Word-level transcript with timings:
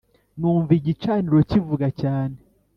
Numva 0.39 0.71
igicaniro 0.79 1.37
kivuga 1.49 1.87
cyane 2.01 2.37